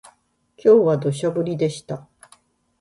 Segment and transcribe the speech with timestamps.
[0.57, 2.07] 今日は土砂降りでした